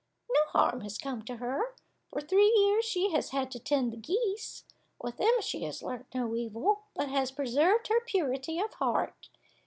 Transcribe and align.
No 0.31 0.39
harm 0.47 0.81
has 0.81 0.97
come 0.97 1.21
to 1.25 1.35
her; 1.35 1.75
for 2.09 2.21
three 2.21 2.51
years 2.57 2.85
she 2.85 3.11
has 3.11 3.29
had 3.29 3.51
to 3.51 3.59
tend 3.59 3.93
the 3.93 3.97
geese; 3.97 4.63
with 4.99 5.17
them 5.17 5.39
she 5.41 5.61
has 5.65 5.83
learnt 5.83 6.07
no 6.15 6.33
evil, 6.35 6.85
but 6.95 7.07
has 7.09 7.29
preserved 7.29 7.87
her 7.89 8.01
purity 8.03 8.59
of 8.59 8.73
heart. 8.73 9.29